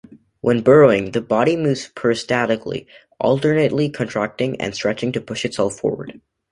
[0.39, 2.87] When burrowing, the body moves peristaltically,
[3.19, 6.19] alternately contracting and stretching to push itself forward.